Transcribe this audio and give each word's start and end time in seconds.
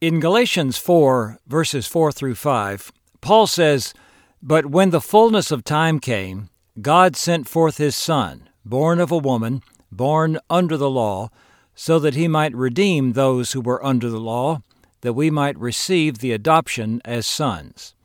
In 0.00 0.20
Galatians 0.20 0.78
4, 0.78 1.40
verses 1.48 1.88
4 1.88 2.12
through 2.12 2.36
5, 2.36 2.92
Paul 3.20 3.48
says, 3.48 3.92
But 4.40 4.66
when 4.66 4.90
the 4.90 5.00
fullness 5.00 5.50
of 5.50 5.64
time 5.64 5.98
came, 5.98 6.50
God 6.80 7.16
sent 7.16 7.48
forth 7.48 7.78
his 7.78 7.96
Son, 7.96 8.48
born 8.64 9.00
of 9.00 9.10
a 9.10 9.18
woman, 9.18 9.60
born 9.90 10.38
under 10.48 10.76
the 10.76 10.88
law, 10.88 11.30
so 11.74 11.98
that 11.98 12.14
he 12.14 12.28
might 12.28 12.54
redeem 12.54 13.14
those 13.14 13.50
who 13.50 13.60
were 13.60 13.84
under 13.84 14.08
the 14.08 14.20
law, 14.20 14.62
that 15.00 15.14
we 15.14 15.32
might 15.32 15.58
receive 15.58 16.18
the 16.18 16.30
adoption 16.30 17.02
as 17.04 17.26
sons. 17.26 17.96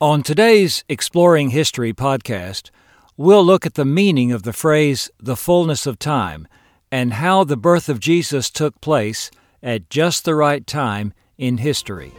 On 0.00 0.24
today's 0.24 0.82
Exploring 0.88 1.50
History 1.50 1.92
podcast, 1.92 2.70
we'll 3.16 3.44
look 3.44 3.64
at 3.64 3.74
the 3.74 3.84
meaning 3.84 4.32
of 4.32 4.42
the 4.42 4.52
phrase 4.52 5.08
the 5.20 5.36
fullness 5.36 5.86
of 5.86 6.00
time 6.00 6.48
and 6.90 7.12
how 7.12 7.44
the 7.44 7.56
birth 7.56 7.88
of 7.88 8.00
Jesus 8.00 8.50
took 8.50 8.80
place 8.80 9.30
at 9.62 9.88
just 9.88 10.24
the 10.24 10.34
right 10.34 10.66
time 10.66 11.14
in 11.38 11.56
history. 11.56 12.12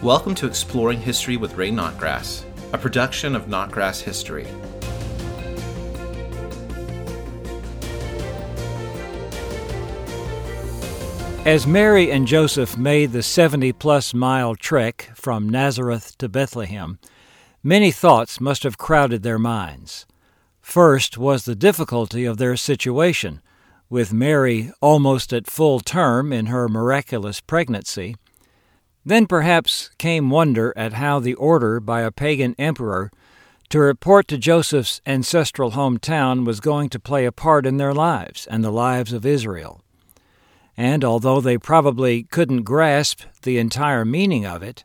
Welcome 0.00 0.36
to 0.36 0.46
Exploring 0.46 1.00
History 1.00 1.36
with 1.36 1.56
Ray 1.56 1.72
Notgrass, 1.72 2.44
a 2.72 2.78
production 2.78 3.34
of 3.34 3.46
Notgrass 3.46 4.00
History. 4.00 4.46
As 11.44 11.66
Mary 11.66 12.12
and 12.12 12.24
Joseph 12.24 12.78
made 12.78 13.10
the 13.10 13.22
70 13.22 13.72
plus 13.72 14.14
mile 14.14 14.54
trek 14.54 15.10
from 15.16 15.48
Nazareth 15.48 16.16
to 16.18 16.28
Bethlehem, 16.28 17.00
many 17.62 17.90
thoughts 17.90 18.40
must 18.40 18.62
have 18.62 18.78
crowded 18.78 19.22
their 19.22 19.38
minds. 19.38 20.06
First 20.60 21.16
was 21.18 21.44
the 21.44 21.54
difficulty 21.54 22.24
of 22.24 22.36
their 22.36 22.56
situation, 22.56 23.40
with 23.88 24.12
Mary 24.12 24.70
almost 24.80 25.32
at 25.32 25.46
full 25.46 25.80
term 25.80 26.32
in 26.32 26.46
her 26.46 26.68
miraculous 26.68 27.40
pregnancy. 27.40 28.16
Then 29.04 29.26
perhaps 29.26 29.90
came 29.98 30.30
wonder 30.30 30.72
at 30.76 30.94
how 30.94 31.20
the 31.20 31.34
order 31.34 31.80
by 31.80 32.02
a 32.02 32.10
pagan 32.10 32.54
emperor 32.58 33.10
to 33.70 33.78
report 33.78 34.28
to 34.28 34.38
Joseph's 34.38 35.00
ancestral 35.06 35.72
hometown 35.72 36.44
was 36.44 36.60
going 36.60 36.88
to 36.90 37.00
play 37.00 37.24
a 37.24 37.32
part 37.32 37.66
in 37.66 37.76
their 37.76 37.94
lives 37.94 38.46
and 38.46 38.62
the 38.62 38.70
lives 38.70 39.12
of 39.12 39.24
Israel 39.24 39.82
and 40.78 41.04
although 41.04 41.40
they 41.40 41.58
probably 41.58 42.22
couldn't 42.22 42.62
grasp 42.62 43.22
the 43.42 43.58
entire 43.58 44.04
meaning 44.04 44.46
of 44.46 44.62
it, 44.62 44.84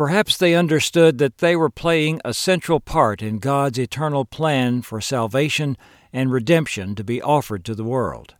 perhaps 0.00 0.38
they 0.38 0.54
understood 0.54 1.18
that 1.18 1.36
they 1.44 1.54
were 1.54 1.68
playing 1.68 2.18
a 2.24 2.32
central 2.32 2.80
part 2.80 3.20
in 3.20 3.38
God's 3.38 3.78
eternal 3.78 4.24
plan 4.24 4.80
for 4.80 4.98
salvation 4.98 5.76
and 6.10 6.32
redemption 6.32 6.94
to 6.94 7.04
be 7.04 7.20
offered 7.20 7.66
to 7.66 7.74
the 7.74 7.84
world. 7.84 8.34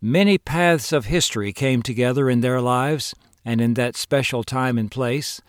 Many 0.00 0.38
paths 0.38 0.92
of 0.92 1.06
history 1.06 1.52
came 1.52 1.82
together 1.82 2.30
in 2.30 2.42
their 2.42 2.60
lives 2.60 3.12
and 3.44 3.60
in 3.60 3.74
that 3.74 3.96
special 3.96 4.44
time 4.44 4.78
and 4.78 4.88
place. 4.88 5.40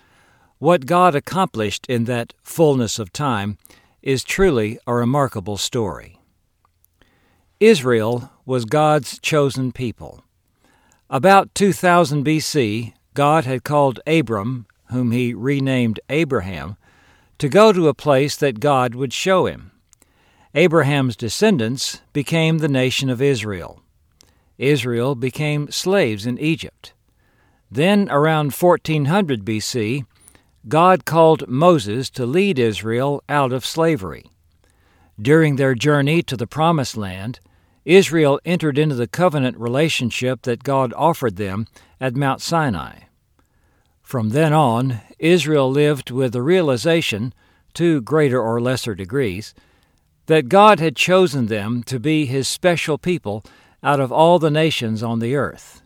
What 0.57 0.87
God 0.87 1.13
accomplished 1.13 1.85
in 1.85 2.05
that 2.05 2.33
fullness 2.41 2.97
of 2.97 3.13
time 3.13 3.59
is 4.01 4.23
truly 4.23 4.79
a 4.87 4.95
remarkable 4.95 5.57
story. 5.57 6.19
Israel 7.59 8.31
was 8.47 8.65
God's 8.65 9.19
chosen 9.19 9.73
people. 9.73 10.23
About 11.07 11.53
2000 11.53 12.25
BC, 12.25 12.93
God 13.13 13.45
had 13.45 13.63
called 13.63 13.99
Abram, 14.07 14.65
whom 14.91 15.11
he 15.11 15.33
renamed 15.33 15.99
Abraham, 16.09 16.77
to 17.37 17.49
go 17.49 17.71
to 17.71 17.87
a 17.87 17.93
place 17.93 18.35
that 18.35 18.59
God 18.59 18.95
would 18.95 19.13
show 19.13 19.45
him. 19.45 19.71
Abraham's 20.55 21.15
descendants 21.15 22.01
became 22.11 22.57
the 22.57 22.67
nation 22.67 23.09
of 23.09 23.21
Israel. 23.21 23.81
Israel 24.57 25.15
became 25.15 25.71
slaves 25.71 26.25
in 26.25 26.37
Egypt. 26.39 26.93
Then, 27.71 28.09
around 28.09 28.53
1400 28.53 29.45
BC, 29.45 30.05
God 30.67 31.05
called 31.05 31.47
Moses 31.47 32.09
to 32.11 32.25
lead 32.25 32.59
Israel 32.59 33.23
out 33.29 33.53
of 33.53 33.65
slavery. 33.65 34.25
During 35.21 35.55
their 35.55 35.75
journey 35.75 36.23
to 36.23 36.35
the 36.35 36.47
Promised 36.47 36.97
Land, 36.97 37.39
Israel 37.85 38.39
entered 38.43 38.77
into 38.77 38.95
the 38.95 39.07
covenant 39.07 39.57
relationship 39.57 40.41
that 40.43 40.63
God 40.63 40.93
offered 40.93 41.37
them 41.37 41.67
at 42.01 42.15
Mount 42.15 42.41
Sinai. 42.41 42.99
From 44.09 44.29
then 44.29 44.53
on, 44.53 45.01
Israel 45.19 45.69
lived 45.69 46.09
with 46.09 46.33
the 46.33 46.41
realization, 46.41 47.31
to 47.75 48.01
greater 48.01 48.41
or 48.41 48.59
lesser 48.59 48.95
degrees, 48.95 49.53
that 50.25 50.49
God 50.49 50.79
had 50.79 50.95
chosen 50.95 51.45
them 51.45 51.83
to 51.83 51.99
be 51.99 52.25
His 52.25 52.47
special 52.47 52.97
people 52.97 53.45
out 53.83 53.99
of 53.99 54.11
all 54.11 54.39
the 54.39 54.49
nations 54.49 55.03
on 55.03 55.19
the 55.19 55.35
earth. 55.35 55.83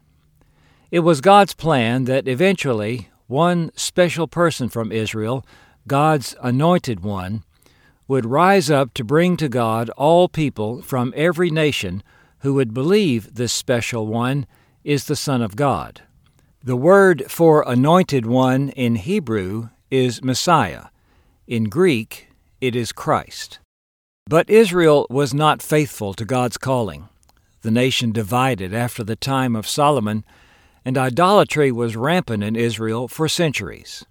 It 0.89 1.01
was 1.01 1.19
God's 1.19 1.53
plan 1.53 2.05
that 2.05 2.29
eventually 2.29 3.09
one 3.27 3.71
special 3.75 4.29
person 4.29 4.69
from 4.69 4.93
Israel, 4.93 5.45
God's 5.85 6.33
anointed 6.41 7.01
one, 7.01 7.43
would 8.07 8.25
rise 8.25 8.71
up 8.71 8.93
to 8.93 9.03
bring 9.03 9.35
to 9.35 9.49
God 9.49 9.89
all 9.97 10.29
people 10.29 10.81
from 10.81 11.13
every 11.13 11.49
nation 11.49 12.01
who 12.39 12.53
would 12.53 12.73
believe 12.73 13.35
this 13.35 13.51
special 13.51 14.07
one 14.07 14.45
is 14.85 15.07
the 15.07 15.17
Son 15.17 15.41
of 15.41 15.57
God. 15.57 16.03
The 16.65 16.77
word 16.77 17.25
for 17.27 17.65
anointed 17.67 18.25
one 18.25 18.69
in 18.69 18.95
Hebrew 18.95 19.67
is 19.91 20.23
Messiah. 20.23 20.85
In 21.45 21.65
Greek, 21.65 22.29
it 22.61 22.73
is 22.73 22.93
Christ. 22.93 23.59
But 24.27 24.49
Israel 24.49 25.05
was 25.09 25.33
not 25.33 25.61
faithful 25.61 26.13
to 26.13 26.23
God's 26.23 26.57
calling. 26.57 27.09
The 27.63 27.71
nation 27.71 28.13
divided 28.13 28.73
after 28.73 29.03
the 29.03 29.17
time 29.17 29.57
of 29.57 29.67
Solomon, 29.67 30.23
and 30.85 30.97
idolatry 30.97 31.69
was 31.69 31.97
rampant 31.97 32.45
in 32.45 32.55
Israel 32.55 33.09
for 33.09 33.27
centuries. 33.27 34.05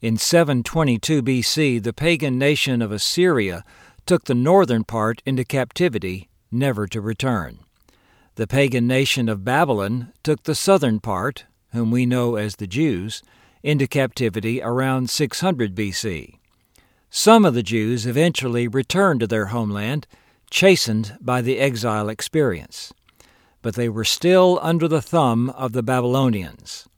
In 0.00 0.16
722 0.16 1.24
BC, 1.24 1.82
the 1.82 1.92
pagan 1.92 2.38
nation 2.38 2.82
of 2.82 2.92
Assyria 2.92 3.64
took 4.06 4.26
the 4.26 4.34
northern 4.36 4.84
part 4.84 5.22
into 5.26 5.42
captivity, 5.42 6.28
never 6.52 6.86
to 6.86 7.00
return. 7.00 7.58
The 8.36 8.46
pagan 8.46 8.86
nation 8.86 9.28
of 9.28 9.44
Babylon 9.44 10.12
took 10.22 10.44
the 10.44 10.54
southern 10.54 11.00
part, 11.00 11.46
whom 11.72 11.90
we 11.90 12.06
know 12.06 12.36
as 12.36 12.56
the 12.56 12.66
Jews, 12.66 13.22
into 13.62 13.86
captivity 13.86 14.62
around 14.62 15.10
600 15.10 15.74
BC. 15.74 16.36
Some 17.10 17.44
of 17.44 17.54
the 17.54 17.62
Jews 17.62 18.06
eventually 18.06 18.68
returned 18.68 19.20
to 19.20 19.26
their 19.26 19.46
homeland, 19.46 20.06
chastened 20.48 21.16
by 21.20 21.42
the 21.42 21.58
exile 21.58 22.08
experience. 22.08 22.92
But 23.62 23.74
they 23.74 23.88
were 23.88 24.04
still 24.04 24.58
under 24.62 24.88
the 24.88 25.02
thumb 25.02 25.50
of 25.50 25.72
the 25.72 25.82
Babylonians. 25.82 26.88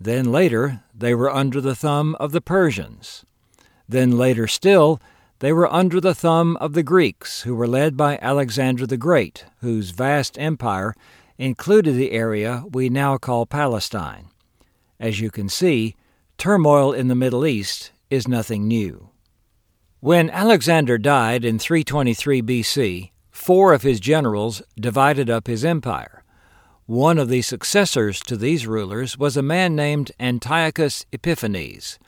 Then 0.00 0.32
later, 0.32 0.82
they 0.92 1.14
were 1.14 1.30
under 1.30 1.60
the 1.60 1.76
thumb 1.76 2.16
of 2.18 2.32
the 2.32 2.40
Persians. 2.40 3.24
Then 3.88 4.18
later 4.18 4.46
still, 4.46 5.00
they 5.38 5.52
were 5.52 5.72
under 5.72 6.00
the 6.00 6.14
thumb 6.14 6.56
of 6.60 6.72
the 6.72 6.82
Greeks, 6.82 7.42
who 7.42 7.54
were 7.54 7.68
led 7.68 7.96
by 7.96 8.18
Alexander 8.22 8.86
the 8.86 8.96
Great, 8.96 9.44
whose 9.60 9.90
vast 9.90 10.38
empire 10.38 10.94
included 11.42 11.96
the 11.96 12.12
area 12.12 12.62
we 12.70 12.88
now 12.88 13.18
call 13.18 13.44
Palestine. 13.44 14.28
As 15.00 15.18
you 15.18 15.28
can 15.28 15.48
see, 15.48 15.96
turmoil 16.38 16.92
in 16.92 17.08
the 17.08 17.16
Middle 17.16 17.44
East 17.44 17.90
is 18.10 18.28
nothing 18.28 18.68
new. 18.68 19.10
When 19.98 20.30
Alexander 20.30 20.98
died 20.98 21.44
in 21.44 21.58
323 21.58 22.42
BC, 22.42 23.10
four 23.32 23.72
of 23.72 23.82
his 23.82 23.98
generals 23.98 24.62
divided 24.78 25.28
up 25.28 25.48
his 25.48 25.64
empire. 25.64 26.22
One 26.86 27.18
of 27.18 27.28
the 27.28 27.42
successors 27.42 28.20
to 28.20 28.36
these 28.36 28.68
rulers 28.68 29.18
was 29.18 29.36
a 29.36 29.42
man 29.42 29.74
named 29.74 30.12
Antiochus 30.20 31.06
Epiphanes, 31.10 31.98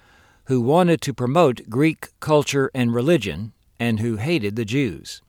who 0.45 0.61
wanted 0.61 1.01
to 1.01 1.12
promote 1.12 1.69
Greek 1.69 2.09
culture 2.21 2.71
and 2.72 2.95
religion 2.95 3.53
and 3.81 3.99
who 3.99 4.15
hated 4.15 4.55
the 4.55 4.65
Jews. 4.65 5.22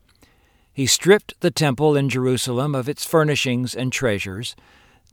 He 0.76 0.86
stripped 0.86 1.40
the 1.40 1.50
temple 1.50 1.96
in 1.96 2.10
Jerusalem 2.10 2.76
of 2.76 2.88
its 2.88 3.04
furnishings 3.04 3.74
and 3.74 3.92
treasures, 3.92 4.56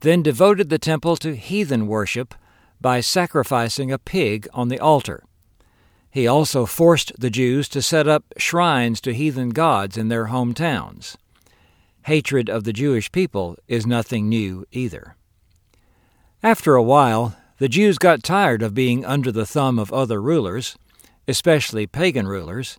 then 0.01 0.21
devoted 0.21 0.69
the 0.69 0.77
temple 0.77 1.17
to 1.17 1.35
heathen 1.35 1.87
worship 1.87 2.35
by 2.79 2.99
sacrificing 2.99 3.91
a 3.91 3.97
pig 3.97 4.47
on 4.53 4.67
the 4.67 4.79
altar. 4.79 5.23
He 6.11 6.27
also 6.27 6.67
forced 6.67 7.19
the 7.19 7.31
Jews 7.31 7.67
to 7.69 7.81
set 7.81 8.07
up 8.07 8.25
shrines 8.37 9.01
to 9.01 9.15
heathen 9.15 9.49
gods 9.49 9.97
in 9.97 10.09
their 10.09 10.27
hometowns 10.27 11.17
hatred 12.03 12.49
of 12.49 12.63
the 12.63 12.73
Jewish 12.73 13.11
people 13.11 13.57
is 13.67 13.87
nothing 13.87 14.29
new 14.29 14.65
either. 14.71 15.15
After 16.41 16.75
a 16.75 16.83
while, 16.83 17.35
the 17.57 17.69
Jews 17.69 17.97
got 17.97 18.23
tired 18.23 18.61
of 18.61 18.73
being 18.73 19.05
under 19.05 19.31
the 19.31 19.45
thumb 19.45 19.79
of 19.79 19.93
other 19.93 20.21
rulers, 20.21 20.77
especially 21.27 21.87
pagan 21.87 22.27
rulers, 22.27 22.77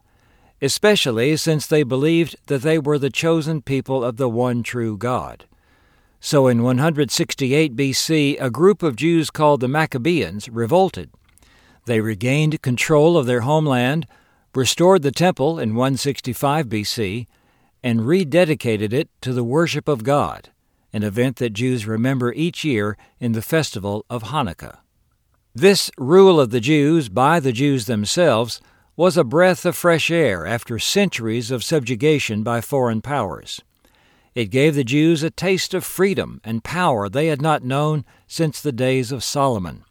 especially 0.60 1.36
since 1.36 1.66
they 1.66 1.82
believed 1.82 2.36
that 2.46 2.62
they 2.62 2.78
were 2.78 2.98
the 2.98 3.10
chosen 3.10 3.60
people 3.62 4.04
of 4.04 4.16
the 4.16 4.28
one 4.28 4.62
true 4.62 4.96
God. 4.96 5.46
So 6.20 6.46
in 6.46 6.62
168 6.62 7.76
BC, 7.76 8.40
a 8.40 8.50
group 8.50 8.82
of 8.82 8.96
Jews 8.96 9.30
called 9.30 9.60
the 9.60 9.68
Maccabees 9.68 10.48
revolted. 10.48 11.10
They 11.84 12.00
regained 12.00 12.62
control 12.62 13.18
of 13.18 13.26
their 13.26 13.42
homeland, 13.42 14.06
restored 14.54 15.02
the 15.02 15.12
temple 15.12 15.58
in 15.58 15.74
165 15.74 16.66
BC, 16.66 17.26
and 17.82 18.00
rededicated 18.00 18.94
it 18.94 19.10
to 19.20 19.34
the 19.34 19.44
worship 19.44 19.86
of 19.86 20.02
God, 20.02 20.48
an 20.94 21.02
event 21.02 21.36
that 21.36 21.50
Jews 21.50 21.86
remember 21.86 22.32
each 22.32 22.64
year 22.64 22.96
in 23.20 23.32
the 23.32 23.42
festival 23.42 24.06
of 24.08 24.24
Hanukkah. 24.24 24.78
This 25.54 25.90
rule 25.98 26.40
of 26.40 26.50
the 26.50 26.60
Jews 26.60 27.10
by 27.10 27.38
the 27.38 27.52
Jews 27.52 27.84
themselves 27.84 28.62
was 28.96 29.16
a 29.16 29.24
breath 29.24 29.66
of 29.66 29.76
fresh 29.76 30.10
air 30.10 30.46
after 30.46 30.78
centuries 30.78 31.50
of 31.50 31.64
subjugation 31.64 32.42
by 32.42 32.60
foreign 32.60 33.02
powers. 33.02 33.60
It 34.34 34.46
gave 34.46 34.74
the 34.74 34.84
Jews 34.84 35.22
a 35.22 35.30
taste 35.30 35.74
of 35.74 35.84
freedom 35.84 36.40
and 36.44 36.62
power 36.62 37.08
they 37.08 37.26
had 37.26 37.42
not 37.42 37.64
known 37.64 38.04
since 38.26 38.60
the 38.60 38.72
days 38.72 39.10
of 39.10 39.24
Solomon. 39.24 39.84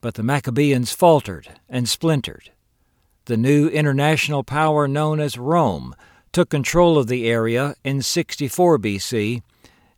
But 0.00 0.14
the 0.14 0.22
Maccabees 0.22 0.92
faltered 0.92 1.48
and 1.68 1.88
splintered. 1.88 2.50
The 3.26 3.36
new 3.36 3.68
international 3.68 4.44
power 4.44 4.86
known 4.86 5.20
as 5.20 5.38
Rome 5.38 5.94
took 6.32 6.48
control 6.50 6.98
of 6.98 7.06
the 7.06 7.26
area 7.26 7.74
in 7.82 8.02
64 8.02 8.78
BC, 8.78 9.42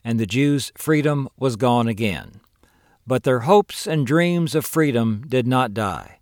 and 0.05 0.19
the 0.19 0.26
Jews' 0.26 0.73
freedom 0.76 1.29
was 1.37 1.56
gone 1.56 1.88
again. 1.88 2.41
But 3.06 3.25
their 3.25 3.41
hopes 3.41 3.87
and 3.87 4.06
dreams 4.06 4.55
of 4.55 4.64
freedom 4.64 5.25
did 5.26 5.47
not 5.47 5.75
die. 5.75 6.18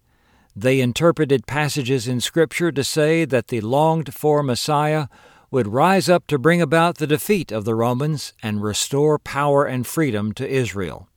They 0.59 0.81
interpreted 0.81 1.47
passages 1.47 2.09
in 2.09 2.23
Scripture 2.23 2.73
to 2.73 2.83
say 2.83 3.27
that 3.27 3.49
the 3.49 3.61
longed 3.61 4.15
for 4.15 4.43
Messiah 4.43 5.09
would 5.51 5.69
rise 5.69 6.09
up 6.09 6.27
to 6.29 6.39
bring 6.39 6.63
about 6.63 6.97
the 6.97 7.07
defeat 7.07 7.53
of 7.53 7.67
the 7.67 7.75
Romans 7.75 8.33
and 8.43 8.63
restore 8.63 9.19
power 9.19 9.67
and 9.67 9.87
freedom 9.87 10.33
to 10.33 10.49
Israel. 10.49 11.09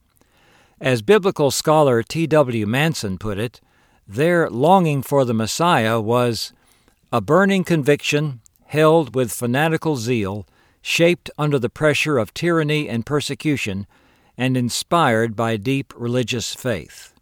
As 0.82 1.02
biblical 1.02 1.52
scholar 1.52 2.04
T.W. 2.04 2.68
Manson 2.68 3.18
put 3.18 3.38
it, 3.38 3.62
their 4.06 4.50
longing 4.50 5.02
for 5.02 5.24
the 5.24 5.34
Messiah 5.34 6.02
was 6.02 6.52
a 7.12 7.22
burning 7.22 7.64
conviction 7.64 8.42
held 8.66 9.16
with 9.16 9.32
fanatical 9.32 9.96
zeal, 9.96 10.46
shaped 10.82 11.30
under 11.38 11.58
the 11.58 11.70
pressure 11.70 12.18
of 12.18 12.34
tyranny 12.34 12.90
and 12.90 13.06
persecution, 13.06 13.88
and 14.38 14.58
inspired 14.58 15.36
by 15.36 15.56
deep 15.56 15.94
religious 15.96 16.54
faith. 16.54 17.14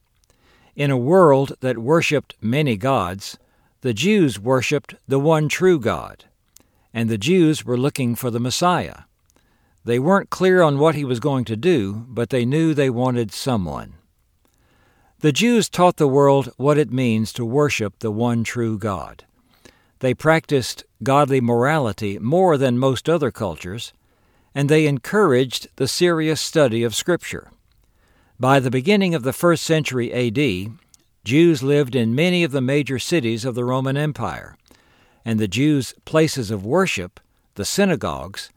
In 0.77 0.89
a 0.89 0.97
world 0.97 1.57
that 1.59 1.77
worshipped 1.77 2.35
many 2.39 2.77
gods, 2.77 3.37
the 3.81 3.93
Jews 3.93 4.39
worshipped 4.39 4.95
the 5.09 5.19
one 5.19 5.49
true 5.49 5.77
God 5.77 6.23
and 6.97 7.11
the 7.11 7.17
Jews 7.19 7.63
were 7.63 7.77
looking 7.77 8.15
for 8.15 8.31
the 8.31 8.39
Messiah. 8.39 9.01
They 9.85 9.99
weren't 9.99 10.31
clear 10.31 10.63
on 10.63 10.79
what 10.79 10.95
he 10.95 11.05
was 11.05 11.19
going 11.19 11.45
to 11.45 11.55
do, 11.55 12.05
but 12.07 12.31
they 12.31 12.43
knew 12.43 12.73
they 12.73 12.89
wanted 12.89 13.31
someone. 13.31 13.93
The 15.19 15.31
Jews 15.31 15.69
taught 15.69 15.97
the 15.97 16.07
world 16.07 16.51
what 16.57 16.79
it 16.79 16.91
means 16.91 17.31
to 17.33 17.45
worship 17.45 17.99
the 17.99 18.09
one 18.09 18.43
true 18.43 18.79
God. 18.79 19.25
They 19.99 20.15
practiced 20.15 20.85
godly 21.03 21.39
morality 21.39 22.17
more 22.17 22.57
than 22.57 22.79
most 22.79 23.07
other 23.07 23.29
cultures, 23.29 23.93
and 24.55 24.69
they 24.69 24.87
encouraged 24.87 25.67
the 25.75 25.87
serious 25.87 26.41
study 26.41 26.83
of 26.83 26.95
Scripture. 26.95 27.51
By 28.39 28.59
the 28.59 28.69
beginning 28.69 29.15
of 29.15 29.23
the 29.23 29.33
first 29.33 29.63
century 29.63 30.13
AD, 30.13 30.71
Jews 31.23 31.63
lived 31.63 31.95
in 31.95 32.13
many 32.13 32.43
of 32.43 32.51
the 32.51 32.61
major 32.61 32.99
cities 32.99 33.43
of 33.45 33.55
the 33.55 33.65
Roman 33.65 33.97
Empire 33.97 34.55
and 35.25 35.39
the 35.39 35.47
Jews' 35.47 35.95
places 36.05 36.51
of 36.51 36.63
worship, 36.63 37.19
the 37.55 37.65
synagogues, 37.65 38.51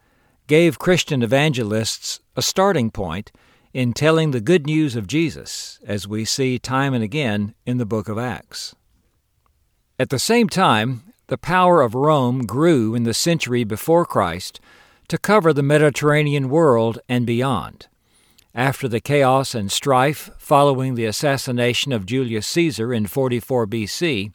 gave 0.46 0.78
Christian 0.78 1.22
evangelists 1.22 2.20
a 2.36 2.42
starting 2.42 2.90
point 2.90 3.32
in 3.72 3.94
telling 3.94 4.32
the 4.32 4.40
good 4.40 4.66
news 4.66 4.96
of 4.96 5.06
Jesus, 5.06 5.80
as 5.86 6.06
we 6.06 6.26
see 6.26 6.58
time 6.58 6.92
and 6.92 7.02
again 7.02 7.54
in 7.64 7.78
the 7.78 7.86
book 7.86 8.08
of 8.08 8.18
Acts. 8.18 8.74
At 9.98 10.10
the 10.10 10.18
same 10.18 10.48
time, 10.48 11.04
the 11.28 11.38
power 11.38 11.80
of 11.80 11.94
Rome 11.94 12.44
grew 12.44 12.94
in 12.94 13.04
the 13.04 13.14
century 13.14 13.64
before 13.64 14.04
Christ 14.04 14.60
to 15.08 15.16
cover 15.16 15.54
the 15.54 15.62
Mediterranean 15.62 16.50
world 16.50 16.98
and 17.08 17.24
beyond. 17.24 17.86
After 18.54 18.88
the 18.88 19.00
chaos 19.00 19.54
and 19.54 19.70
strife 19.70 20.28
following 20.36 20.96
the 20.96 21.04
assassination 21.04 21.92
of 21.92 22.04
Julius 22.04 22.48
Caesar 22.48 22.92
in 22.92 23.06
44 23.06 23.68
BC, 23.68 24.32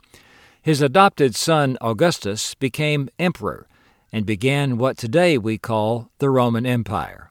his 0.62 0.82
adopted 0.82 1.36
son 1.36 1.78
Augustus 1.82 2.56
became 2.56 3.10
emperor 3.20 3.68
and 4.14 4.26
began 4.26 4.78
what 4.78 4.98
today 4.98 5.38
we 5.38 5.58
call 5.58 6.10
the 6.20 6.30
Roman 6.30 6.66
Empire. 6.66 7.30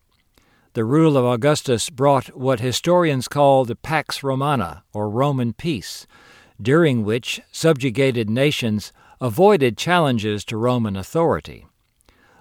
The 0.74 0.84
rule 0.84 1.16
of 1.16 1.24
Augustus 1.24 1.88
brought 1.88 2.36
what 2.36 2.60
historians 2.60 3.28
call 3.28 3.64
the 3.64 3.76
Pax 3.76 4.22
Romana, 4.22 4.82
or 4.92 5.08
Roman 5.08 5.54
peace, 5.54 6.06
during 6.60 7.02
which 7.02 7.40
subjugated 7.50 8.28
nations 8.28 8.92
avoided 9.22 9.78
challenges 9.78 10.44
to 10.44 10.58
Roman 10.58 10.96
authority. 10.96 11.66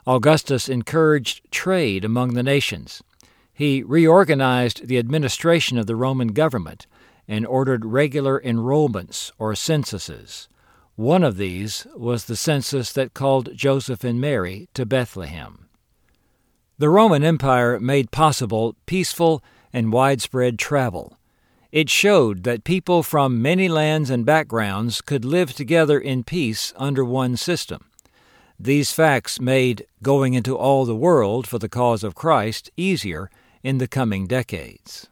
Augustus 0.06 0.68
encouraged 0.68 1.50
trade 1.50 2.04
among 2.04 2.34
the 2.34 2.44
nations. 2.44 3.02
He 3.54 3.84
reorganized 3.84 4.88
the 4.88 4.98
administration 4.98 5.78
of 5.78 5.86
the 5.86 5.96
Roman 5.96 6.30
government 6.30 6.88
and 7.28 7.46
ordered 7.46 7.86
regular 7.86 8.42
enrollments 8.42 9.32
or 9.38 9.54
censuses. 9.54 10.50
One 10.96 11.24
of 11.24 11.38
these 11.38 11.86
was 11.96 12.26
the 12.26 12.36
census 12.36 12.92
that 12.94 13.14
called 13.14 13.56
Joseph 13.56 14.04
and 14.04 14.20
Mary 14.20 14.70
to 14.74 14.86
Bethlehem. 14.86 15.68
The 16.80 16.90
Roman 16.90 17.24
Empire 17.24 17.80
made 17.80 18.12
possible 18.12 18.76
peaceful 18.88 19.44
and 19.72 19.94
widespread 19.94 20.58
travel. 20.58 21.18
It 21.72 21.90
showed 21.90 22.44
that 22.44 22.64
people 22.64 23.04
from 23.04 23.42
many 23.42 23.70
lands 23.70 24.10
and 24.10 24.26
backgrounds 24.26 25.02
could 25.02 25.24
live 25.24 25.54
together 25.54 26.00
in 26.00 26.24
peace 26.24 26.74
under 26.76 27.06
one 27.06 27.38
system. 27.38 27.86
These 28.60 28.92
facts 28.92 29.40
made 29.40 29.86
going 30.02 30.34
into 30.34 30.58
all 30.58 30.86
the 30.86 30.96
world 30.96 31.48
for 31.48 31.60
the 31.60 31.70
cause 31.70 32.04
of 32.04 32.16
Christ 32.16 32.70
easier 32.78 33.30
in 33.64 33.78
the 33.78 33.88
coming 33.88 34.28
decades. 34.28 35.08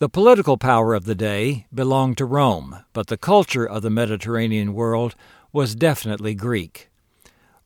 The 0.00 0.08
political 0.08 0.56
power 0.56 0.94
of 0.94 1.04
the 1.04 1.14
day 1.14 1.66
belonged 1.72 2.18
to 2.18 2.24
Rome, 2.24 2.84
but 2.92 3.06
the 3.06 3.16
culture 3.16 3.66
of 3.66 3.82
the 3.82 3.90
Mediterranean 3.90 4.74
world 4.74 5.14
was 5.52 5.74
definitely 5.74 6.34
Greek. 6.34 6.90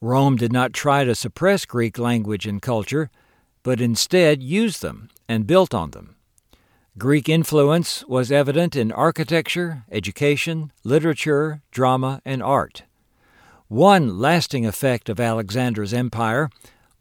Rome 0.00 0.36
did 0.36 0.52
not 0.52 0.72
try 0.72 1.04
to 1.04 1.14
suppress 1.14 1.64
Greek 1.64 1.98
language 1.98 2.46
and 2.46 2.60
culture, 2.60 3.10
but 3.62 3.80
instead 3.80 4.42
used 4.42 4.82
them 4.82 5.08
and 5.28 5.46
built 5.46 5.72
on 5.72 5.92
them. 5.92 6.16
Greek 6.98 7.28
influence 7.28 8.04
was 8.06 8.30
evident 8.30 8.76
in 8.76 8.92
architecture, 8.92 9.84
education, 9.90 10.70
literature, 10.84 11.62
drama, 11.70 12.20
and 12.24 12.42
art. 12.42 12.82
One 13.68 14.18
lasting 14.18 14.66
effect 14.66 15.08
of 15.08 15.18
Alexander's 15.18 15.94
empire 15.94 16.50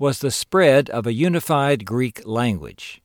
was 0.04 0.20
the 0.20 0.32
spread 0.32 0.90
of 0.90 1.08
a 1.08 1.14
unified 1.14 1.86
Greek 1.86 2.22
language. 2.26 3.02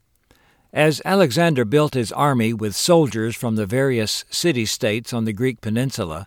As 0.73 1.01
Alexander 1.05 1.65
built 1.65 1.95
his 1.95 2.11
army 2.11 2.53
with 2.53 2.75
soldiers 2.75 3.37
from 3.37 3.55
the 3.55 3.67
various 3.67 4.25
city 4.31 4.67
states 4.67 5.13
on 5.13 5.25
the 5.25 5.33
Greek 5.33 5.61
peninsula, 5.61 6.27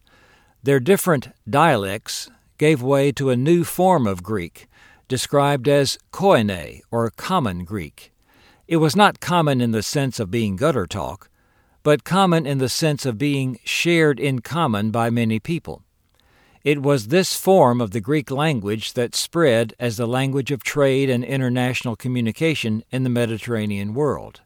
their 0.63 0.80
different 0.80 1.28
dialects 1.46 2.30
gave 2.58 2.82
way 2.82 3.12
to 3.12 3.30
a 3.30 3.36
new 3.36 3.66
form 3.66 4.08
of 4.08 4.24
Greek, 4.24 4.70
described 5.10 5.68
as 5.68 5.98
Koine, 6.13 6.80
or 6.90 7.10
Common 7.10 7.66
Greek. 7.66 8.13
It 8.66 8.78
was 8.78 8.96
not 8.96 9.20
common 9.20 9.60
in 9.60 9.72
the 9.72 9.84
sense 9.84 10.22
of 10.22 10.32
being 10.32 10.56
gutter 10.56 10.88
talk, 10.88 11.30
but 11.84 12.06
common 12.06 12.46
in 12.48 12.60
the 12.60 12.70
sense 12.70 13.06
of 13.06 13.18
being 13.18 13.60
shared 13.66 14.22
in 14.22 14.40
common 14.40 14.90
by 14.90 15.10
many 15.10 15.38
people. 15.38 15.84
It 16.63 16.84
was 16.84 17.08
this 17.08 17.36
form 17.36 17.82
of 17.82 17.89
the 17.89 18.00
Greek 18.00 18.30
language 18.30 18.94
that 18.94 19.15
spread 19.15 19.74
as 19.80 19.98
the 19.98 20.08
language 20.08 20.51
of 20.51 20.62
trade 20.62 21.10
and 21.10 21.24
international 21.24 21.96
communication 21.96 22.84
in 22.91 23.03
the 23.03 23.10
Mediterranean 23.10 23.96
world. 23.96 24.41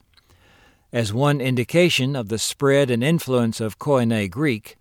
As 0.93 1.11
one 1.11 1.41
indication 1.41 2.15
of 2.15 2.29
the 2.29 2.39
spread 2.39 2.89
and 2.89 3.03
influence 3.03 3.59
of 3.59 3.79
Koine 3.79 4.31
Greek, 4.31 4.77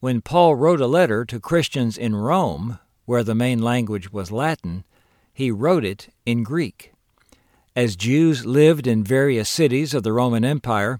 when 0.00 0.22
Paul 0.22 0.56
wrote 0.56 0.80
a 0.80 0.88
letter 0.88 1.24
to 1.24 1.38
Christians 1.38 1.96
in 1.96 2.16
Rome, 2.16 2.80
where 3.04 3.22
the 3.22 3.36
main 3.36 3.62
language 3.62 4.12
was 4.12 4.32
Latin, 4.32 4.82
he 5.32 5.52
wrote 5.52 5.84
it 5.84 6.08
in 6.26 6.42
Greek. 6.42 6.92
As 7.76 7.94
Jews 7.94 8.44
lived 8.44 8.88
in 8.88 9.04
various 9.04 9.48
cities 9.48 9.94
of 9.94 10.02
the 10.02 10.12
Roman 10.12 10.44
Empire, 10.44 10.98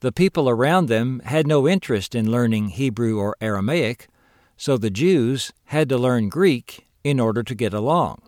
the 0.00 0.12
people 0.12 0.50
around 0.50 0.88
them 0.88 1.22
had 1.24 1.46
no 1.46 1.66
interest 1.66 2.14
in 2.14 2.30
learning 2.30 2.68
Hebrew 2.68 3.18
or 3.18 3.36
Aramaic, 3.40 4.06
so 4.56 4.76
the 4.76 4.90
Jews 4.90 5.52
had 5.66 5.88
to 5.88 5.98
learn 5.98 6.28
Greek 6.28 6.86
in 7.02 7.20
order 7.20 7.42
to 7.42 7.54
get 7.54 7.74
along. 7.74 8.22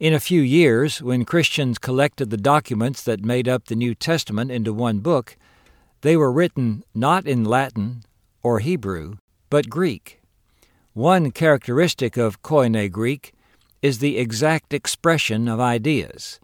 In 0.00 0.14
a 0.14 0.20
few 0.20 0.40
years, 0.40 1.02
when 1.02 1.24
Christians 1.24 1.78
collected 1.78 2.30
the 2.30 2.36
documents 2.36 3.02
that 3.02 3.24
made 3.24 3.48
up 3.48 3.64
the 3.64 3.74
New 3.74 3.94
Testament 3.94 4.50
into 4.50 4.72
one 4.72 5.00
book, 5.00 5.36
they 6.02 6.16
were 6.16 6.30
written 6.30 6.84
not 6.94 7.26
in 7.26 7.44
Latin 7.44 8.04
or 8.42 8.60
Hebrew, 8.60 9.16
but 9.50 9.68
Greek. 9.68 10.20
One 10.92 11.32
characteristic 11.32 12.16
of 12.16 12.42
Koine 12.42 12.90
Greek 12.92 13.32
is 13.82 13.98
the 13.98 14.18
exact 14.18 14.72
expression 14.72 15.48
of 15.48 15.60
ideas. 15.60 16.38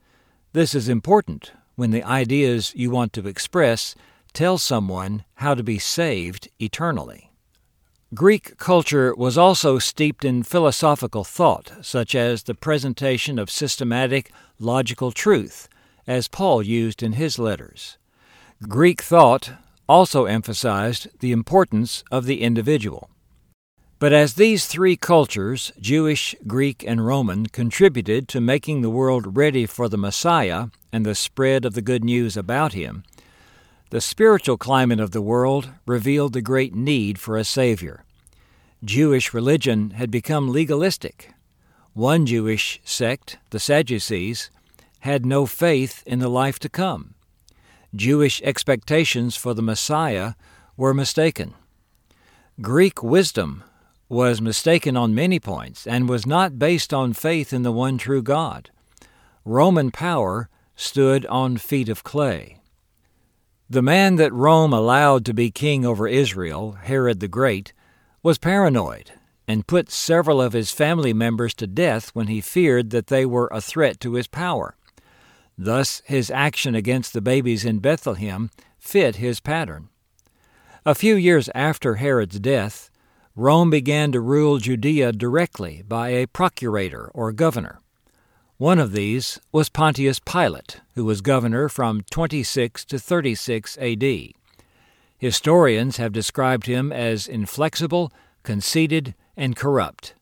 This 0.52 0.74
is 0.74 0.88
important 0.88 1.52
when 1.76 1.90
the 1.90 2.02
ideas 2.04 2.72
you 2.74 2.90
want 2.90 3.12
to 3.14 3.26
express 3.26 3.94
tell 4.32 4.58
someone 4.58 5.24
how 5.36 5.54
to 5.54 5.62
be 5.62 5.78
saved 5.78 6.48
eternally. 6.60 7.30
Greek 8.14 8.56
culture 8.58 9.12
was 9.16 9.36
also 9.36 9.80
steeped 9.80 10.24
in 10.24 10.44
philosophical 10.44 11.24
thought, 11.24 11.72
such 11.82 12.14
as 12.14 12.44
the 12.44 12.54
presentation 12.54 13.40
of 13.40 13.50
systematic, 13.50 14.30
logical 14.60 15.10
truth, 15.10 15.68
as 16.06 16.28
Paul 16.28 16.62
used 16.62 17.02
in 17.02 17.14
his 17.14 17.40
letters. 17.40 17.98
Greek 18.68 19.02
thought 19.02 19.54
also 19.88 20.26
emphasized 20.26 21.08
the 21.18 21.32
importance 21.32 22.04
of 22.12 22.26
the 22.26 22.42
individual. 22.42 23.10
But 23.98 24.12
as 24.12 24.34
these 24.34 24.66
three 24.66 24.96
cultures, 24.96 25.72
Jewish, 25.80 26.36
Greek, 26.46 26.84
and 26.86 27.04
Roman, 27.04 27.46
contributed 27.46 28.28
to 28.28 28.40
making 28.40 28.82
the 28.82 28.90
world 28.90 29.36
ready 29.36 29.66
for 29.66 29.88
the 29.88 29.98
Messiah 29.98 30.66
and 30.92 31.04
the 31.04 31.16
spread 31.16 31.64
of 31.64 31.74
the 31.74 31.82
good 31.82 32.04
news 32.04 32.36
about 32.36 32.74
him, 32.74 33.02
the 33.90 34.00
spiritual 34.00 34.56
climate 34.56 35.00
of 35.00 35.12
the 35.12 35.22
world 35.22 35.70
revealed 35.86 36.32
the 36.32 36.42
great 36.42 36.74
need 36.74 37.18
for 37.18 37.36
a 37.36 37.44
Savior. 37.44 38.03
Jewish 38.84 39.32
religion 39.32 39.90
had 39.90 40.10
become 40.10 40.52
legalistic. 40.52 41.32
One 41.94 42.26
Jewish 42.26 42.80
sect, 42.84 43.38
the 43.48 43.58
Sadducees, 43.58 44.50
had 45.00 45.24
no 45.24 45.46
faith 45.46 46.02
in 46.04 46.18
the 46.18 46.28
life 46.28 46.58
to 46.58 46.68
come. 46.68 47.14
Jewish 47.94 48.42
expectations 48.42 49.36
for 49.36 49.54
the 49.54 49.62
Messiah 49.62 50.34
were 50.76 50.92
mistaken. 50.92 51.54
Greek 52.60 53.02
wisdom 53.02 53.64
was 54.10 54.42
mistaken 54.42 54.98
on 54.98 55.14
many 55.14 55.40
points 55.40 55.86
and 55.86 56.06
was 56.06 56.26
not 56.26 56.58
based 56.58 56.92
on 56.92 57.14
faith 57.14 57.54
in 57.54 57.62
the 57.62 57.72
one 57.72 57.96
true 57.96 58.22
God. 58.22 58.70
Roman 59.46 59.92
power 59.92 60.50
stood 60.76 61.24
on 61.26 61.56
feet 61.56 61.88
of 61.88 62.04
clay. 62.04 62.60
The 63.70 63.82
man 63.82 64.16
that 64.16 64.32
Rome 64.32 64.74
allowed 64.74 65.24
to 65.24 65.32
be 65.32 65.50
king 65.50 65.86
over 65.86 66.06
Israel, 66.06 66.72
Herod 66.82 67.20
the 67.20 67.28
Great, 67.28 67.72
was 68.24 68.38
paranoid 68.38 69.12
and 69.46 69.66
put 69.66 69.90
several 69.90 70.40
of 70.40 70.54
his 70.54 70.70
family 70.70 71.12
members 71.12 71.52
to 71.52 71.66
death 71.66 72.08
when 72.14 72.26
he 72.26 72.40
feared 72.40 72.88
that 72.88 73.08
they 73.08 73.26
were 73.26 73.50
a 73.52 73.60
threat 73.60 74.00
to 74.00 74.14
his 74.14 74.26
power. 74.26 74.74
Thus, 75.58 76.00
his 76.06 76.30
action 76.30 76.74
against 76.74 77.12
the 77.12 77.20
babies 77.20 77.66
in 77.66 77.80
Bethlehem 77.80 78.50
fit 78.78 79.16
his 79.16 79.40
pattern. 79.40 79.90
A 80.86 80.94
few 80.94 81.16
years 81.16 81.50
after 81.54 81.96
Herod's 81.96 82.40
death, 82.40 82.90
Rome 83.36 83.68
began 83.68 84.10
to 84.12 84.20
rule 84.22 84.56
Judea 84.56 85.12
directly 85.12 85.82
by 85.86 86.08
a 86.08 86.26
procurator 86.26 87.10
or 87.12 87.30
governor. 87.30 87.78
One 88.56 88.78
of 88.78 88.92
these 88.92 89.38
was 89.52 89.68
Pontius 89.68 90.18
Pilate, 90.18 90.80
who 90.94 91.04
was 91.04 91.20
governor 91.20 91.68
from 91.68 92.00
26 92.10 92.86
to 92.86 92.98
36 92.98 93.76
AD. 93.76 94.04
Historians 95.24 95.96
have 95.96 96.12
described 96.12 96.66
him 96.66 96.92
as 96.92 97.26
inflexible, 97.26 98.12
conceited, 98.42 99.14
and 99.38 99.56
corrupt. 99.56 100.12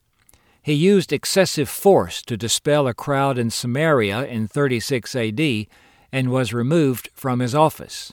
He 0.62 0.74
used 0.74 1.12
excessive 1.12 1.68
force 1.68 2.22
to 2.22 2.36
dispel 2.36 2.86
a 2.86 2.94
crowd 2.94 3.36
in 3.36 3.50
Samaria 3.50 4.24
in 4.26 4.46
36 4.46 5.16
AD 5.16 5.66
and 6.12 6.30
was 6.30 6.54
removed 6.54 7.10
from 7.14 7.40
his 7.40 7.52
office. 7.52 8.12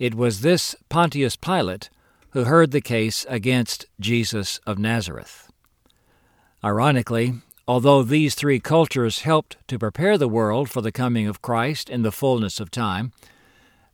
It 0.00 0.16
was 0.16 0.40
this 0.40 0.74
Pontius 0.88 1.36
Pilate 1.36 1.88
who 2.30 2.42
heard 2.42 2.72
the 2.72 2.80
case 2.80 3.24
against 3.28 3.86
Jesus 4.00 4.58
of 4.66 4.76
Nazareth. 4.76 5.52
Ironically, 6.64 7.34
although 7.68 8.02
these 8.02 8.34
three 8.34 8.58
cultures 8.58 9.20
helped 9.20 9.56
to 9.68 9.78
prepare 9.78 10.18
the 10.18 10.26
world 10.26 10.68
for 10.68 10.80
the 10.80 10.90
coming 10.90 11.28
of 11.28 11.42
Christ 11.42 11.88
in 11.88 12.02
the 12.02 12.10
fullness 12.10 12.58
of 12.58 12.72
time, 12.72 13.12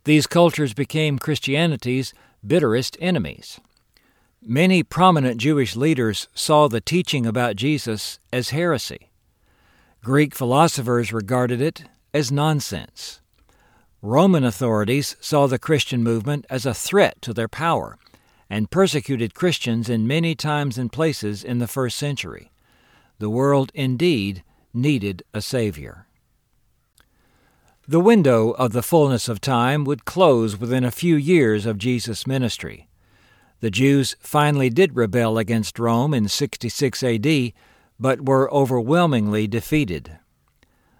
these 0.05 0.25
cultures 0.25 0.73
became 0.73 1.19
Christianity's 1.19 2.15
bitterest 2.45 2.97
enemies. 2.99 3.59
Many 4.41 4.81
prominent 4.81 5.37
Jewish 5.39 5.75
leaders 5.75 6.27
saw 6.33 6.67
the 6.67 6.81
teaching 6.81 7.25
about 7.25 7.55
Jesus 7.55 8.19
as 8.33 8.49
heresy. 8.49 9.11
Greek 10.03 10.33
philosophers 10.33 11.13
regarded 11.13 11.61
it 11.61 11.83
as 12.13 12.31
nonsense. 12.31 13.21
Roman 14.01 14.43
authorities 14.43 15.15
saw 15.21 15.45
the 15.45 15.59
Christian 15.59 16.01
movement 16.01 16.45
as 16.49 16.65
a 16.65 16.73
threat 16.73 17.21
to 17.21 17.33
their 17.33 17.47
power 17.47 17.97
and 18.49 18.71
persecuted 18.71 19.35
Christians 19.35 19.89
in 19.89 20.07
many 20.07 20.33
times 20.33 20.77
and 20.77 20.91
places 20.91 21.43
in 21.43 21.59
the 21.59 21.67
first 21.67 21.97
century. 21.97 22.51
The 23.19 23.29
world 23.29 23.71
indeed 23.75 24.43
needed 24.73 25.21
a 25.33 25.41
Savior. 25.41 26.07
The 27.91 27.99
window 27.99 28.51
of 28.51 28.71
the 28.71 28.83
fullness 28.83 29.27
of 29.27 29.41
time 29.41 29.83
would 29.83 30.05
close 30.05 30.57
within 30.57 30.85
a 30.85 30.91
few 30.91 31.17
years 31.17 31.65
of 31.65 31.77
Jesus' 31.77 32.25
ministry. 32.25 32.87
The 33.59 33.69
Jews 33.69 34.15
finally 34.21 34.69
did 34.69 34.95
rebel 34.95 35.37
against 35.37 35.77
Rome 35.77 36.13
in 36.13 36.29
66 36.29 37.03
AD, 37.03 37.51
but 37.99 38.25
were 38.25 38.49
overwhelmingly 38.49 39.45
defeated. 39.45 40.17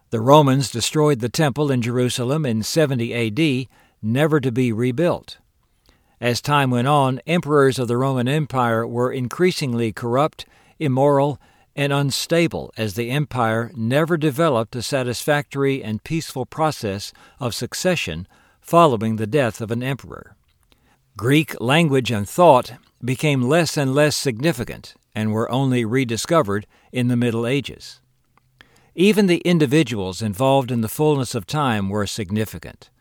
The 0.09 0.19
Romans 0.19 0.69
destroyed 0.69 1.21
the 1.21 1.29
temple 1.29 1.71
in 1.71 1.81
Jerusalem 1.81 2.45
in 2.45 2.61
70 2.61 3.13
AD, 3.13 3.67
never 4.01 4.41
to 4.41 4.51
be 4.51 4.73
rebuilt. 4.73 5.37
As 6.19 6.41
time 6.41 6.71
went 6.71 6.89
on, 6.89 7.21
emperors 7.25 7.79
of 7.79 7.87
the 7.87 7.95
Roman 7.95 8.27
Empire 8.27 8.85
were 8.85 9.13
increasingly 9.13 9.93
corrupt, 9.93 10.45
immoral, 10.77 11.39
and 11.81 11.91
unstable 11.91 12.71
as 12.77 12.93
the 12.93 13.09
empire 13.09 13.71
never 13.75 14.15
developed 14.15 14.75
a 14.75 14.83
satisfactory 14.83 15.83
and 15.83 16.03
peaceful 16.03 16.45
process 16.45 17.11
of 17.39 17.55
succession 17.55 18.27
following 18.59 19.15
the 19.15 19.25
death 19.25 19.59
of 19.59 19.71
an 19.71 19.81
emperor. 19.81 20.35
Greek 21.17 21.59
language 21.59 22.11
and 22.11 22.29
thought 22.29 22.73
became 23.03 23.41
less 23.41 23.77
and 23.77 23.95
less 23.95 24.15
significant 24.15 24.93
and 25.15 25.31
were 25.31 25.51
only 25.51 25.83
rediscovered 25.83 26.67
in 26.91 27.07
the 27.07 27.17
Middle 27.17 27.47
Ages. 27.47 27.99
Even 28.93 29.25
the 29.25 29.41
individuals 29.43 30.21
involved 30.21 30.69
in 30.69 30.81
the 30.81 30.87
fullness 30.87 31.33
of 31.33 31.47
time 31.47 31.89
were 31.89 32.05
significant. 32.05 32.91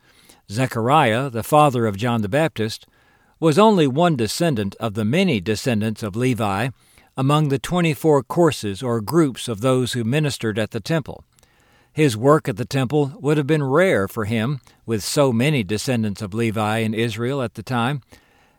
Zechariah, 0.49 1.29
the 1.29 1.43
father 1.43 1.85
of 1.85 1.97
John 1.97 2.23
the 2.23 2.27
Baptist, 2.27 2.87
was 3.39 3.59
only 3.59 3.85
one 3.85 4.15
descendant 4.15 4.75
of 4.79 4.95
the 4.95 5.05
many 5.05 5.39
descendants 5.39 6.01
of 6.01 6.15
Levi 6.15 6.69
among 7.17 7.49
the 7.49 7.59
24 7.59 8.23
courses 8.23 8.81
or 8.81 9.01
groups 9.01 9.47
of 9.47 9.61
those 9.61 9.93
who 9.93 10.03
ministered 10.03 10.57
at 10.57 10.71
the 10.71 10.79
temple. 10.79 11.23
His 11.93 12.15
work 12.15 12.47
at 12.47 12.57
the 12.57 12.65
temple 12.65 13.13
would 13.19 13.37
have 13.37 13.47
been 13.47 13.63
rare 13.63 14.07
for 14.07 14.25
him, 14.25 14.61
with 14.85 15.03
so 15.03 15.33
many 15.33 15.63
descendants 15.63 16.21
of 16.21 16.33
Levi 16.33 16.77
in 16.77 16.93
Israel 16.93 17.41
at 17.41 17.55
the 17.55 17.63
time, 17.63 18.01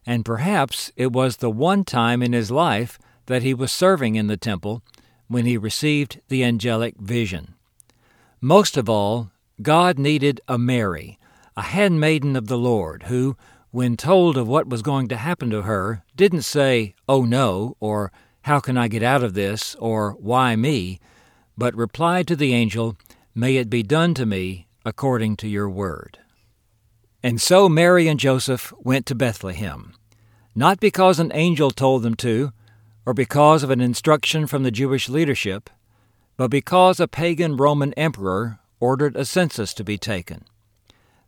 and 0.05 0.25
perhaps 0.25 0.93
it 0.97 1.13
was 1.13 1.39
the 1.39 1.51
one 1.51 1.85
time 1.85 2.23
in 2.23 2.33
his 2.33 2.51
life 2.51 2.99
that 3.27 3.43
he 3.43 3.55
was 3.55 3.73
serving 3.73 4.17
in 4.17 4.27
the 4.27 4.37
temple 4.37 4.83
when 5.29 5.47
he 5.47 5.57
received 5.57 6.21
the 6.29 6.45
angelic 6.45 6.97
vision. 6.99 7.55
Most 8.41 8.77
of 8.77 8.89
all, 8.89 9.31
God 9.63 9.99
needed 9.99 10.41
a 10.49 10.59
Mary, 10.59 11.19
a 11.57 11.63
handmaiden 11.63 12.37
of 12.37 12.49
the 12.49 12.59
Lord, 12.59 13.05
who, 13.05 13.37
when 13.71 13.97
told 13.97 14.37
of 14.37 14.49
what 14.49 14.69
was 14.69 14.83
going 14.83 15.09
to 15.09 15.17
happen 15.17 15.49
to 15.51 15.63
her, 15.63 16.03
didn't 16.17 16.43
say, 16.43 16.95
Oh 17.09 17.25
no, 17.25 17.77
or 17.81 18.13
How 18.43 18.61
can 18.61 18.77
I 18.77 18.89
get 18.89 19.03
out 19.03 19.23
of 19.23 19.35
this, 19.35 19.75
or 19.77 20.13
Why 20.13 20.57
me, 20.57 21.01
but 21.57 21.75
replied 21.77 22.27
to 22.29 22.37
the 22.37 22.53
angel, 22.55 22.97
May 23.35 23.57
it 23.57 23.71
be 23.71 23.83
done 23.83 24.15
to 24.15 24.27
me 24.27 24.67
according 24.85 25.37
to 25.37 25.49
your 25.49 25.71
word. 25.71 26.19
And 27.23 27.41
so 27.41 27.69
Mary 27.69 28.09
and 28.09 28.19
Joseph 28.19 28.73
went 28.79 29.07
to 29.07 29.15
Bethlehem, 29.15 29.95
not 30.55 30.81
because 30.81 31.21
an 31.21 31.31
angel 31.35 31.71
told 31.71 32.03
them 32.03 32.17
to, 32.17 32.53
or 33.07 33.15
because 33.15 33.63
of 33.63 33.71
an 33.71 33.81
instruction 33.81 34.47
from 34.47 34.65
the 34.65 34.71
Jewish 34.71 35.09
leadership, 35.09 35.71
but 36.37 36.51
because 36.51 36.99
a 36.99 37.07
pagan 37.07 37.57
Roman 37.57 37.93
emperor 37.95 38.59
ordered 38.81 39.17
a 39.17 39.25
census 39.25 39.73
to 39.75 39.85
be 39.85 39.97
taken. 39.97 40.45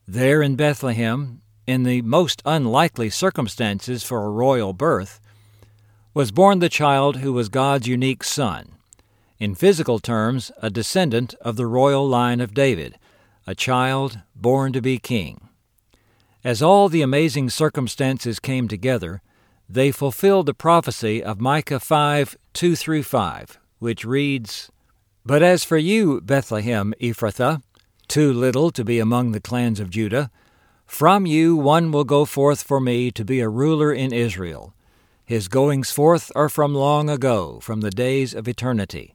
There 0.07 0.43
in 0.43 0.57
Bethlehem, 0.57 1.41
in 1.67 1.85
the 1.85 2.03
most 2.03 2.43
unlikely 2.45 3.11
circumstances 3.11 4.03
for 4.03 4.25
a 4.25 4.31
royal 4.31 4.73
birth, 4.73 5.21
was 6.15 6.31
born 6.31 6.61
the 6.61 6.69
child 6.69 7.17
who 7.17 7.33
was 7.33 7.49
God's 7.49 7.89
unique 7.89 8.23
son, 8.23 8.77
in 9.41 9.57
physical 9.57 9.99
terms, 9.99 10.53
a 10.63 10.71
descendant 10.71 11.35
of 11.41 11.57
the 11.57 11.67
royal 11.67 12.09
line 12.09 12.41
of 12.41 12.55
David, 12.55 12.97
a 13.49 13.55
child 13.55 14.21
born 14.37 14.73
to 14.73 14.81
be 14.81 14.97
king. 14.99 15.49
As 16.45 16.63
all 16.63 16.89
the 16.89 17.03
amazing 17.03 17.51
circumstances 17.51 18.39
came 18.39 18.69
together, 18.69 19.23
they 19.69 19.91
fulfilled 19.91 20.47
the 20.47 20.55
prophecy 20.55 21.23
of 21.23 21.41
Micah 21.41 21.81
5 21.81 22.37
2 22.53 22.77
through 22.77 23.03
5, 23.03 23.59
which 23.81 24.05
reads, 24.05 24.71
But 25.27 25.43
as 25.43 25.65
for 25.65 25.79
you, 25.79 26.21
Bethlehem 26.21 26.95
Ephrathah, 27.01 27.61
too 28.07 28.33
little 28.33 28.71
to 28.71 28.85
be 28.85 29.01
among 29.01 29.33
the 29.33 29.41
clans 29.41 29.81
of 29.81 29.91
Judah, 29.91 30.31
from 30.87 31.27
you 31.27 31.57
one 31.57 31.91
will 31.91 32.05
go 32.05 32.25
forth 32.25 32.63
for 32.63 32.79
me 32.79 33.11
to 33.11 33.25
be 33.25 33.41
a 33.41 33.49
ruler 33.49 33.93
in 33.93 34.13
Israel. 34.13 34.75
His 35.27 35.49
goings 35.49 35.91
forth 35.91 36.31
are 36.35 36.49
from 36.49 36.75
long 36.75 37.09
ago, 37.09 37.59
from 37.61 37.81
the 37.81 37.91
days 37.91 38.35
of 38.35 38.47
eternity. 38.47 39.15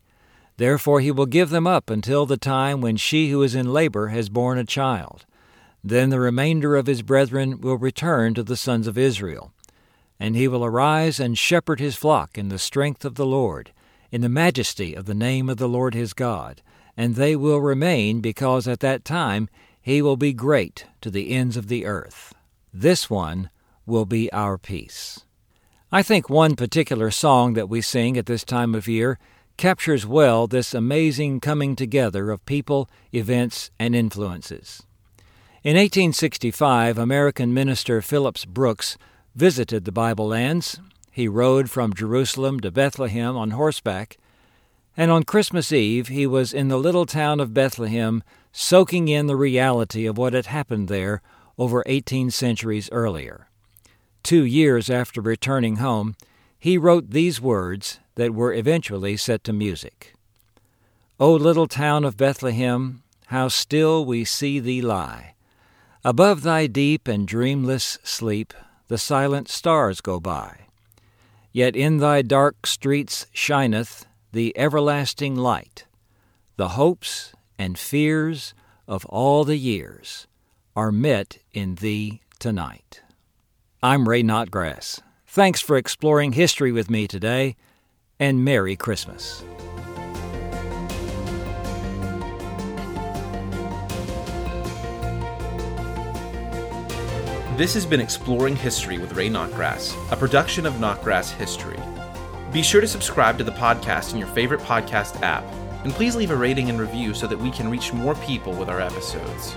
Therefore 0.57 0.99
he 1.01 1.11
will 1.11 1.25
give 1.27 1.51
them 1.51 1.67
up 1.67 1.89
until 1.89 2.25
the 2.25 2.37
time 2.37 2.81
when 2.81 2.97
she 2.97 3.29
who 3.29 3.43
is 3.43 3.55
in 3.55 3.71
labor 3.71 4.07
has 4.07 4.27
borne 4.27 4.57
a 4.57 4.65
child. 4.65 5.25
Then 5.83 6.09
the 6.09 6.19
remainder 6.19 6.75
of 6.75 6.87
his 6.87 7.01
brethren 7.03 7.61
will 7.61 7.77
return 7.77 8.33
to 8.33 8.43
the 8.43 8.57
sons 8.57 8.87
of 8.87 8.97
Israel. 8.97 9.53
and 10.19 10.35
he 10.35 10.47
will 10.47 10.65
arise 10.65 11.19
and 11.19 11.37
shepherd 11.37 11.79
his 11.79 11.95
flock 11.95 12.37
in 12.37 12.49
the 12.49 12.59
strength 12.59 13.05
of 13.05 13.15
the 13.15 13.25
Lord, 13.25 13.71
in 14.11 14.21
the 14.21 14.29
majesty 14.29 14.93
of 14.93 15.05
the 15.05 15.15
name 15.15 15.49
of 15.49 15.57
the 15.57 15.69
Lord 15.69 15.93
his 15.93 16.13
God, 16.13 16.61
and 16.97 17.15
they 17.15 17.35
will 17.35 17.61
remain 17.61 18.19
because 18.19 18.67
at 18.67 18.81
that 18.81 19.05
time 19.05 19.47
he 19.81 20.01
will 20.01 20.17
be 20.17 20.33
great 20.33 20.85
to 21.01 21.09
the 21.09 21.31
ends 21.31 21.55
of 21.55 21.67
the 21.67 21.85
earth. 21.85 22.33
This 22.73 23.09
one 23.09 23.49
will 23.85 24.05
be 24.05 24.31
our 24.33 24.57
peace. 24.57 25.21
I 25.91 26.03
think 26.03 26.29
one 26.29 26.55
particular 26.55 27.09
song 27.09 27.53
that 27.53 27.67
we 27.67 27.81
sing 27.81 28.15
at 28.15 28.27
this 28.27 28.43
time 28.43 28.75
of 28.75 28.87
year 28.87 29.17
captures 29.57 30.05
well 30.05 30.45
this 30.45 30.75
amazing 30.75 31.39
coming 31.39 31.75
together 31.75 32.29
of 32.29 32.45
people, 32.45 32.87
events, 33.11 33.71
and 33.79 33.95
influences. 33.95 34.83
In 35.63 35.75
1865, 35.75 36.99
American 36.99 37.55
minister 37.55 38.03
Phillips 38.03 38.45
Brooks 38.45 38.99
visited 39.35 39.85
the 39.85 39.91
Bible 39.91 40.27
lands. 40.27 40.79
He 41.11 41.27
rode 41.27 41.71
from 41.71 41.95
Jerusalem 41.95 42.59
to 42.59 42.69
Bethlehem 42.69 43.35
on 43.35 43.49
horseback, 43.51 44.17
and 44.95 45.09
on 45.09 45.23
Christmas 45.23 45.71
Eve 45.71 46.09
he 46.09 46.27
was 46.27 46.53
in 46.53 46.67
the 46.67 46.77
little 46.77 47.07
town 47.07 47.39
of 47.39 47.55
Bethlehem 47.55 48.21
soaking 48.51 49.07
in 49.07 49.25
the 49.25 49.35
reality 49.35 50.05
of 50.05 50.19
what 50.19 50.33
had 50.33 50.45
happened 50.45 50.87
there 50.87 51.23
over 51.57 51.81
18 51.87 52.29
centuries 52.29 52.89
earlier. 52.91 53.48
Two 54.29 54.45
years 54.45 54.91
after 54.91 55.21
returning 55.21 55.77
home, 55.77 56.15
he 56.59 56.77
wrote 56.77 57.09
these 57.09 57.41
words 57.41 57.99
that 58.13 58.31
were 58.31 58.53
eventually 58.53 59.17
set 59.17 59.43
to 59.45 59.51
music 59.51 60.13
O 61.19 61.33
little 61.33 61.65
town 61.65 62.05
of 62.05 62.15
Bethlehem, 62.15 63.01
how 63.29 63.47
still 63.47 64.05
we 64.05 64.23
see 64.23 64.59
thee 64.59 64.83
lie! 64.83 65.33
Above 66.05 66.43
thy 66.43 66.67
deep 66.67 67.07
and 67.07 67.27
dreamless 67.27 67.97
sleep, 68.03 68.53
the 68.87 68.99
silent 68.99 69.49
stars 69.49 69.99
go 69.99 70.19
by. 70.19 70.67
Yet 71.51 71.75
in 71.75 71.97
thy 71.97 72.21
dark 72.21 72.67
streets 72.67 73.25
shineth 73.33 74.05
the 74.31 74.55
everlasting 74.55 75.37
light. 75.37 75.87
The 76.55 76.77
hopes 76.77 77.33
and 77.57 77.79
fears 77.79 78.53
of 78.87 79.07
all 79.07 79.43
the 79.43 79.57
years 79.57 80.27
are 80.75 80.91
met 80.91 81.39
in 81.51 81.73
thee 81.81 82.21
tonight. 82.37 83.01
I'm 83.81 84.09
Ray 84.09 84.23
Notgrass. 84.23 84.99
Thanks 85.25 85.61
for 85.61 85.77
exploring 85.77 86.33
history 86.33 86.73
with 86.73 86.89
me 86.89 87.07
today, 87.07 87.55
and 88.19 88.43
Merry 88.43 88.75
Christmas. 88.75 89.41
This 97.55 97.73
has 97.73 97.85
been 97.85 98.01
Exploring 98.01 98.57
History 98.57 98.97
with 98.97 99.13
Ray 99.13 99.29
Notgrass, 99.29 99.95
a 100.11 100.17
production 100.17 100.65
of 100.65 100.73
Notgrass 100.73 101.31
History. 101.31 101.79
Be 102.51 102.61
sure 102.61 102.81
to 102.81 102.87
subscribe 102.87 103.37
to 103.37 103.45
the 103.45 103.53
podcast 103.53 104.11
in 104.11 104.19
your 104.19 104.27
favorite 104.27 104.59
podcast 104.59 105.21
app, 105.21 105.45
and 105.85 105.93
please 105.93 106.17
leave 106.17 106.31
a 106.31 106.35
rating 106.35 106.69
and 106.69 106.81
review 106.81 107.13
so 107.13 107.27
that 107.27 107.39
we 107.39 107.49
can 107.49 107.71
reach 107.71 107.93
more 107.93 108.15
people 108.15 108.51
with 108.51 108.67
our 108.67 108.81
episodes. 108.81 109.55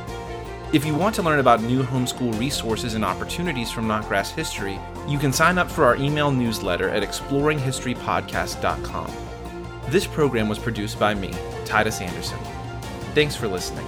If 0.73 0.87
you 0.87 0.95
want 0.95 1.14
to 1.17 1.23
learn 1.23 1.38
about 1.38 1.62
new 1.62 1.83
homeschool 1.83 2.38
resources 2.38 2.95
and 2.95 3.05
opportunities 3.05 3.71
from 3.71 3.87
Notgrass 3.87 4.31
History, 4.31 4.81
you 5.07 5.19
can 5.19 5.31
sign 5.31 5.59
up 5.59 5.71
for 5.71 5.85
our 5.85 5.97
email 5.97 6.31
newsletter 6.31 6.88
at 6.88 7.02
exploringhistorypodcast.com. 7.02 9.12
This 9.88 10.07
program 10.07 10.49
was 10.49 10.59
produced 10.59 10.99
by 10.99 11.12
me, 11.12 11.35
Titus 11.67 12.00
Anderson. 12.00 12.38
Thanks 13.14 13.37
for 13.37 13.49
listening. 13.49 13.87